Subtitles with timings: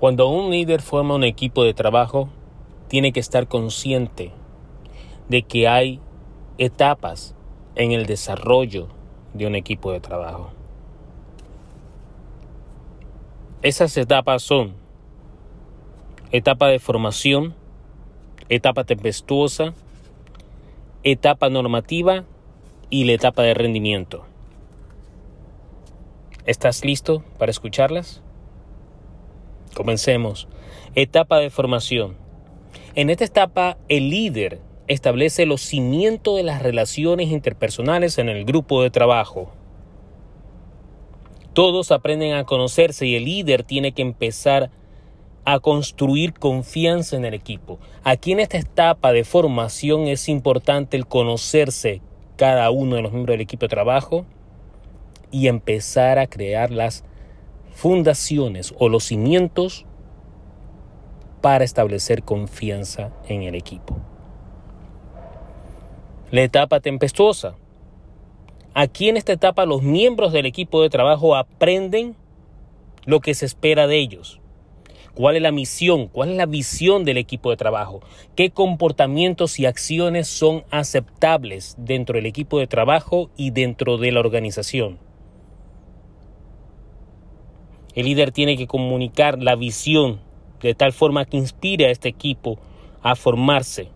[0.00, 2.30] Cuando un líder forma un equipo de trabajo,
[2.88, 4.32] tiene que estar consciente
[5.28, 6.00] de que hay
[6.56, 7.34] etapas
[7.74, 8.88] en el desarrollo
[9.34, 10.52] de un equipo de trabajo.
[13.60, 14.72] Esas etapas son
[16.32, 17.54] etapa de formación,
[18.48, 19.74] etapa tempestuosa,
[21.02, 22.24] etapa normativa
[22.88, 24.24] y la etapa de rendimiento.
[26.46, 28.22] ¿Estás listo para escucharlas?
[29.74, 30.48] Comencemos.
[30.94, 32.16] Etapa de formación.
[32.94, 38.82] En esta etapa, el líder establece los cimientos de las relaciones interpersonales en el grupo
[38.82, 39.52] de trabajo.
[41.52, 44.70] Todos aprenden a conocerse y el líder tiene que empezar
[45.44, 47.78] a construir confianza en el equipo.
[48.02, 52.02] Aquí en esta etapa de formación es importante el conocerse
[52.36, 54.26] cada uno de los miembros del equipo de trabajo
[55.30, 57.04] y empezar a crear las
[57.72, 59.86] fundaciones o los cimientos
[61.40, 63.96] para establecer confianza en el equipo.
[66.30, 67.56] La etapa tempestuosa.
[68.74, 72.14] Aquí en esta etapa los miembros del equipo de trabajo aprenden
[73.04, 74.40] lo que se espera de ellos.
[75.14, 76.06] ¿Cuál es la misión?
[76.06, 78.00] ¿Cuál es la visión del equipo de trabajo?
[78.36, 84.20] ¿Qué comportamientos y acciones son aceptables dentro del equipo de trabajo y dentro de la
[84.20, 85.09] organización?
[87.94, 90.20] El líder tiene que comunicar la visión
[90.60, 92.58] de tal forma que inspire a este equipo
[93.02, 93.88] a formarse,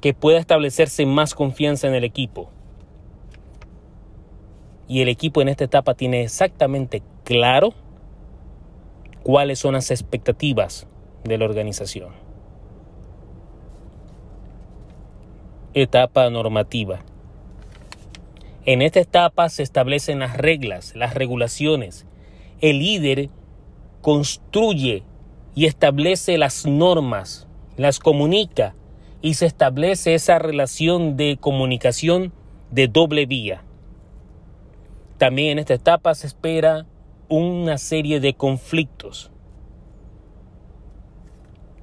[0.00, 2.50] que pueda establecerse más confianza en el equipo.
[4.88, 7.74] Y el equipo en esta etapa tiene exactamente claro
[9.22, 10.86] cuáles son las expectativas
[11.24, 12.10] de la organización.
[15.74, 17.00] Etapa normativa.
[18.66, 22.04] En esta etapa se establecen las reglas, las regulaciones.
[22.60, 23.30] El líder
[24.00, 25.04] construye
[25.54, 28.74] y establece las normas, las comunica
[29.22, 32.32] y se establece esa relación de comunicación
[32.72, 33.62] de doble vía.
[35.16, 36.86] También en esta etapa se espera
[37.28, 39.30] una serie de conflictos.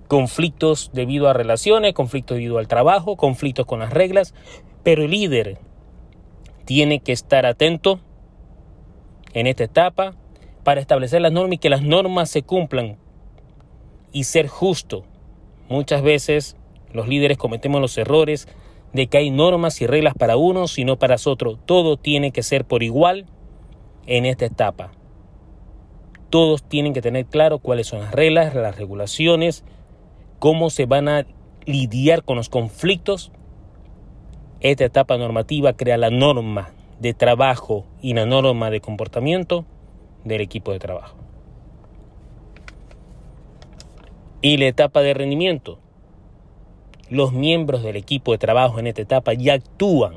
[0.10, 4.34] Conflictos debido a relaciones, conflictos debido al trabajo, conflictos con las reglas,
[4.84, 5.60] pero el líder
[6.66, 8.00] tiene que estar atento
[9.34, 10.16] en esta etapa
[10.64, 12.98] para establecer las normas y que las normas se cumplan
[14.12, 15.06] y ser justo.
[15.70, 16.56] Muchas veces
[16.92, 18.48] los líderes cometemos los errores
[18.94, 21.60] de que hay normas y reglas para unos y no para otros.
[21.66, 23.26] Todo tiene que ser por igual
[24.06, 24.92] en esta etapa.
[26.30, 29.64] Todos tienen que tener claro cuáles son las reglas, las regulaciones,
[30.40, 31.26] cómo se van a
[31.66, 33.32] lidiar con los conflictos.
[34.64, 39.66] Esta etapa normativa crea la norma de trabajo y la norma de comportamiento
[40.24, 41.18] del equipo de trabajo.
[44.42, 45.80] Y la etapa de rendimiento.
[47.10, 50.14] Los miembros del equipo de trabajo en esta etapa ya actúan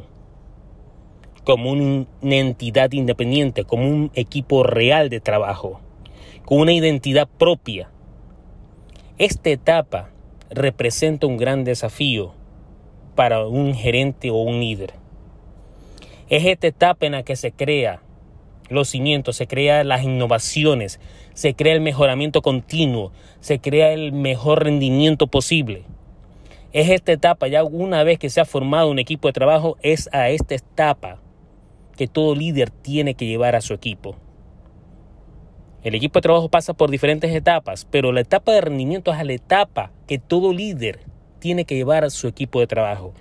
[1.42, 5.80] como una entidad independiente, como un equipo real de trabajo
[6.44, 7.90] con una identidad propia.
[9.18, 10.10] Esta etapa
[10.50, 12.35] representa un gran desafío
[13.16, 14.94] para un gerente o un líder.
[16.28, 18.00] Es esta etapa en la que se crea
[18.68, 21.00] los cimientos, se crean las innovaciones,
[21.34, 25.84] se crea el mejoramiento continuo, se crea el mejor rendimiento posible.
[26.72, 30.08] Es esta etapa, ya una vez que se ha formado un equipo de trabajo, es
[30.12, 31.20] a esta etapa
[31.96, 34.16] que todo líder tiene que llevar a su equipo.
[35.82, 39.32] El equipo de trabajo pasa por diferentes etapas, pero la etapa de rendimiento es la
[39.32, 41.00] etapa que todo líder
[41.38, 43.14] tiene que llevar su equipo de trabajo.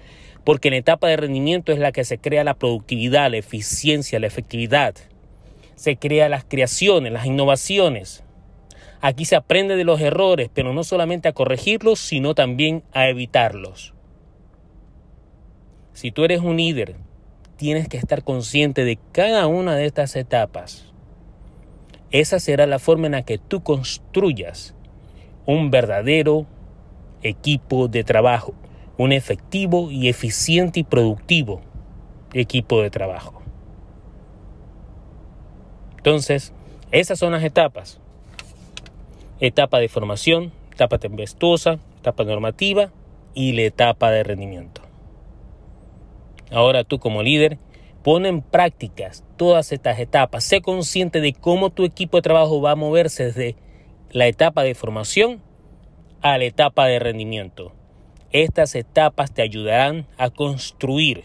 [0.43, 4.19] Porque en la etapa de rendimiento es la que se crea la productividad, la eficiencia,
[4.19, 4.95] la efectividad.
[5.75, 8.23] Se crea las creaciones, las innovaciones.
[9.01, 13.93] Aquí se aprende de los errores, pero no solamente a corregirlos, sino también a evitarlos.
[15.93, 16.95] Si tú eres un líder,
[17.57, 20.91] tienes que estar consciente de cada una de estas etapas
[22.19, 24.73] esa será la forma en la que tú construyas
[25.45, 26.45] un verdadero
[27.27, 28.53] equipo de trabajo,
[28.97, 31.61] un efectivo y eficiente y productivo
[32.33, 33.41] equipo de trabajo.
[35.97, 36.53] Entonces,
[36.91, 37.99] esas son las etapas.
[39.39, 42.91] Etapa de formación, etapa tempestuosa, etapa normativa
[43.33, 44.81] y la etapa de rendimiento.
[46.51, 47.57] Ahora tú como líder
[48.05, 50.43] Pon en prácticas todas estas etapas.
[50.43, 53.55] Sé consciente de cómo tu equipo de trabajo va a moverse desde
[54.11, 55.41] la etapa de formación
[56.25, 57.71] a la etapa de rendimiento.
[58.31, 61.21] Estas etapas te ayudarán a construir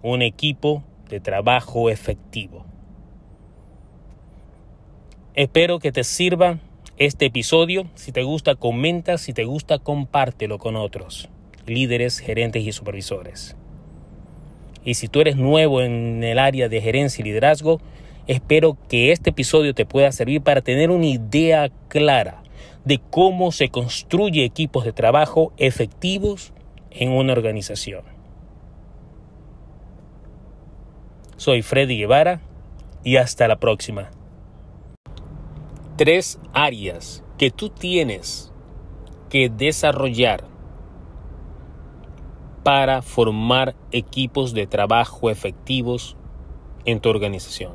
[0.00, 2.64] un equipo de trabajo efectivo.
[5.34, 6.60] Espero que te sirva
[6.96, 7.90] este episodio.
[7.94, 9.18] Si te gusta, comenta.
[9.18, 11.28] Si te gusta, compártelo con otros
[11.66, 13.54] líderes, gerentes y supervisores.
[14.82, 17.82] Y si tú eres nuevo en el área de gerencia y liderazgo,
[18.26, 22.45] espero que este episodio te pueda servir para tener una idea clara
[22.86, 26.52] de cómo se construye equipos de trabajo efectivos
[26.90, 28.04] en una organización.
[31.36, 32.40] Soy Freddy Guevara
[33.02, 34.10] y hasta la próxima.
[35.96, 38.52] Tres áreas que tú tienes
[39.30, 40.44] que desarrollar
[42.62, 46.16] para formar equipos de trabajo efectivos
[46.84, 47.72] en tu organización.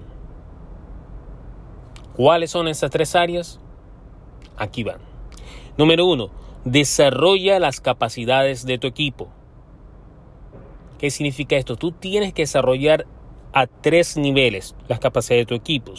[2.16, 3.60] ¿Cuáles son esas tres áreas?
[4.62, 5.00] Aquí van.
[5.76, 6.30] Número uno,
[6.66, 9.28] desarrolla las capacidades de tu equipo.
[11.00, 11.78] ¿Qué significa esto?
[11.78, 13.08] Tú tienes que desarrollar
[13.54, 15.94] a tres niveles las capacidades de tu equipo.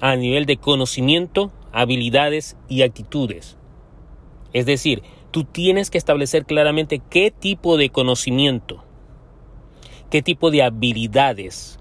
[0.00, 3.56] A nivel de conocimiento, habilidades y actitudes.
[4.52, 8.82] Es decir, tú tienes que establecer claramente qué tipo de conocimiento,
[10.10, 11.78] qué tipo de habilidades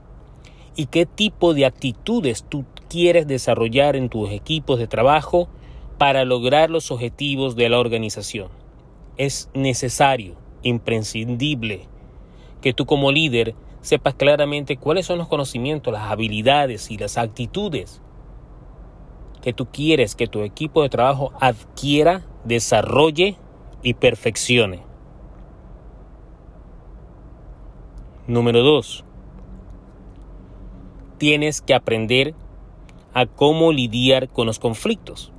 [0.76, 5.50] y qué tipo de actitudes tú quieres desarrollar en tus equipos de trabajo
[5.98, 8.50] para lograr los objetivos de la organización.
[9.18, 11.88] Es necesario, imprescindible,
[12.62, 18.02] que tú como líder sepas claramente cuáles son los conocimientos, las habilidades y las actitudes
[19.44, 23.36] que tú quieres que tu equipo de trabajo adquiera, desarrolle
[23.84, 24.84] y perfeccione.
[28.26, 29.04] Número dos,
[31.18, 32.34] tienes que aprender
[33.14, 35.33] a cómo lidiar con los conflictos.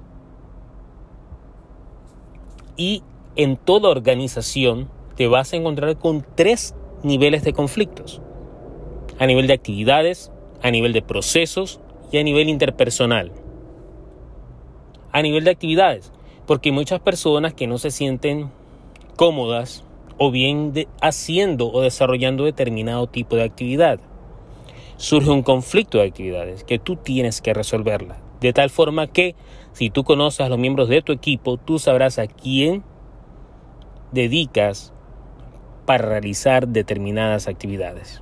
[2.77, 3.03] Y
[3.37, 8.21] en toda organización te vas a encontrar con tres niveles de conflictos.
[9.19, 10.33] A nivel de actividades,
[10.63, 11.81] a nivel de procesos
[12.11, 13.33] y a nivel interpersonal.
[15.13, 16.13] A nivel de actividades,
[16.47, 18.51] porque muchas personas que no se sienten
[19.17, 19.85] cómodas
[20.19, 24.01] o bien haciendo o desarrollando determinado tipo de actividad.
[24.97, 28.24] Surge un conflicto de actividades que tú tienes que resolverla.
[28.45, 29.35] De tal forma que
[29.73, 32.85] si tú conoces a los miembros de tu equipo, tú sabrás a quién
[34.13, 34.93] dedicas
[35.87, 38.21] para realizar determinadas actividades.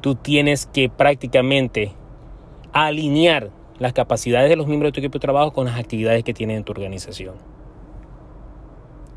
[0.00, 1.90] Tú tienes que prácticamente
[2.72, 3.50] alinear
[3.80, 6.58] las capacidades de los miembros de tu equipo de trabajo con las actividades que tienen
[6.58, 7.34] en tu organización.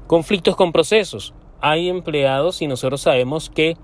[0.07, 1.35] Conflictos con procesos.
[1.61, 3.77] Hay empleados y nosotros sabemos que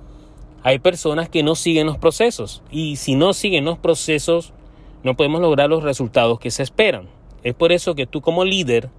[0.63, 4.53] hay personas que no siguen los procesos y si no siguen los procesos
[5.03, 7.07] no podemos lograr los resultados que se esperan.
[7.43, 8.89] Es por eso que tú como líder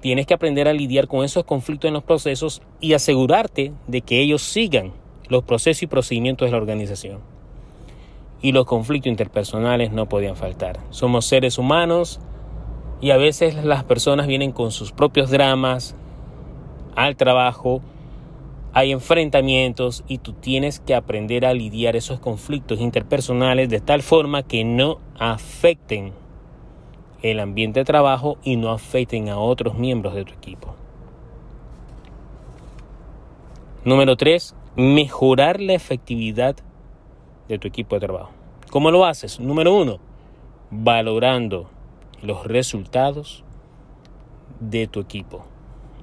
[0.00, 4.20] tienes que aprender a lidiar con esos conflictos en los procesos y asegurarte de que
[4.20, 4.92] ellos sigan
[5.28, 7.20] los procesos y procedimientos de la organización.
[8.42, 10.80] Y los conflictos interpersonales no podían faltar.
[10.90, 12.20] Somos seres humanos
[13.00, 15.94] y a veces las personas vienen con sus propios dramas
[16.96, 17.80] al trabajo,
[18.72, 24.42] hay enfrentamientos y tú tienes que aprender a lidiar esos conflictos interpersonales de tal forma
[24.42, 26.12] que no afecten
[27.22, 30.74] el ambiente de trabajo y no afecten a otros miembros de tu equipo.
[33.84, 34.54] Número 3.
[34.76, 36.56] Mejorar la efectividad
[37.48, 38.30] de tu equipo de trabajo.
[38.70, 39.40] ¿Cómo lo haces?
[39.40, 39.98] Número 1.
[40.70, 41.68] Valorando
[42.22, 43.42] los resultados
[44.60, 45.44] de tu equipo.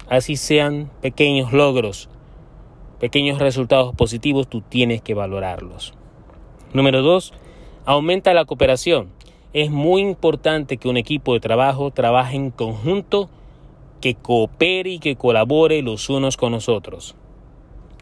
[0.09, 2.09] Así sean pequeños logros,
[2.99, 5.93] pequeños resultados positivos, tú tienes que valorarlos.
[6.73, 7.33] Número 2.
[7.85, 9.09] Aumenta la cooperación
[9.53, 13.29] es muy importante que un equipo de trabajo trabaje en conjunto,
[14.01, 17.15] que coopere y que colabore los unos con los otros.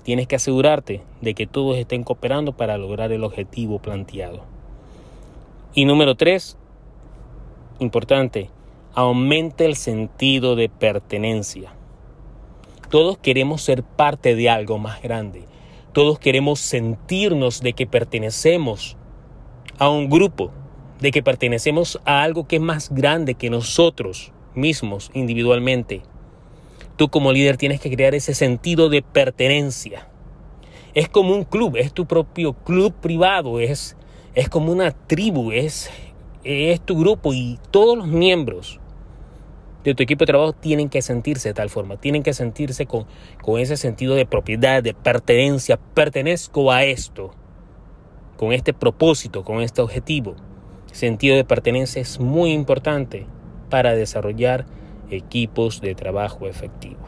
[0.03, 4.41] Tienes que asegurarte de que todos estén cooperando para lograr el objetivo planteado.
[5.73, 6.57] Y número tres,
[7.79, 8.49] importante,
[8.93, 11.73] aumente el sentido de pertenencia.
[12.95, 15.43] Todos queremos ser parte de algo más grande.
[15.91, 18.95] Todos queremos sentirnos de que pertenecemos
[19.77, 20.53] a un grupo,
[21.01, 26.03] de que pertenecemos a algo que es más grande que nosotros mismos individualmente.
[26.95, 30.07] Tú como líder tienes que crear ese sentido de pertenencia.
[30.93, 33.97] Es como un club, es tu propio club privado, es,
[34.35, 35.91] es como una tribu, es,
[36.45, 38.79] es tu grupo y todos los miembros
[39.91, 43.05] de tu equipo de trabajo tienen que sentirse de tal forma, tienen que sentirse con,
[43.41, 47.31] con ese sentido de propiedad, de pertenencia, pertenezco a esto,
[48.37, 50.35] con este propósito, con este objetivo
[50.95, 53.27] sentido de pertenencia es muy importante
[53.69, 54.65] para desarrollar
[55.09, 57.01] equipos de trabajo efectivo.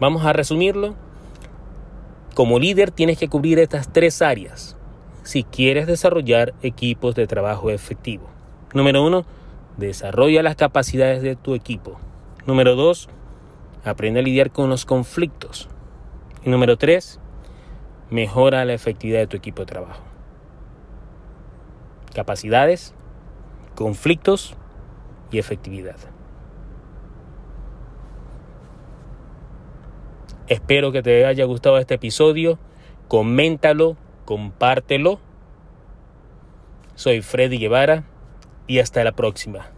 [0.00, 0.94] Vamos a resumirlo.
[2.34, 4.76] Como líder tienes que cubrir estas tres áreas.
[5.24, 8.24] si quieres desarrollar equipos de trabajo efectivo.
[8.74, 9.24] Número uno,
[9.76, 11.98] desarrolla las capacidades de tu equipo.
[12.46, 13.08] Número dos,
[13.84, 15.68] aprende a lidiar con los conflictos.
[16.44, 17.20] Y número tres,
[18.10, 20.02] mejora la efectividad de tu equipo de trabajo.
[22.14, 22.94] Capacidades,
[23.74, 24.56] conflictos
[25.30, 25.96] y efectividad.
[30.48, 32.58] Espero que te haya gustado este episodio.
[33.08, 35.20] Coméntalo, compártelo.
[36.94, 38.04] Soy Freddy Guevara
[38.66, 39.70] y hasta la próxima.